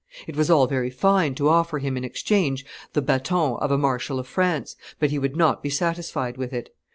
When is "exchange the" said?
2.03-3.03